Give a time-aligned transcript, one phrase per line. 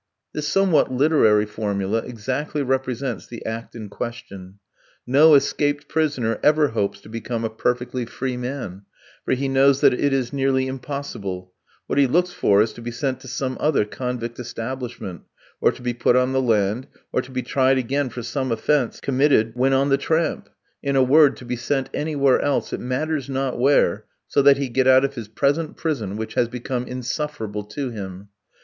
[0.33, 4.57] This somewhat literary formula exactly represents the act in question.
[5.05, 8.81] No escaped prisoner ever hopes to become a perfectly free man,
[9.23, 11.53] for he knows that it is nearly impossible;
[11.85, 15.21] what he looks for is to be sent to some other convict establishment,
[15.61, 18.99] or to be put on the land, or to be tried again for some offence
[19.01, 20.49] committed when on the tramp;
[20.81, 24.67] in a word, to be sent anywhere else, it matters not where, so that he
[24.67, 28.29] get out of his present prison which has become insufferable to him.